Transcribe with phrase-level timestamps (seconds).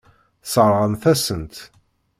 [0.43, 1.57] Tesseṛɣemt-asen-tt.